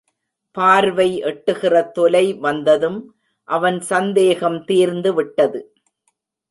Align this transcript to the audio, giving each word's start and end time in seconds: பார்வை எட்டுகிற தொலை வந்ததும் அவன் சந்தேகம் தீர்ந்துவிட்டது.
பார்வை 0.57 1.07
எட்டுகிற 1.23 1.91
தொலை 1.91 2.33
வந்ததும் 2.33 2.99
அவன் 3.49 3.79
சந்தேகம் 3.81 4.59
தீர்ந்துவிட்டது. 4.67 5.61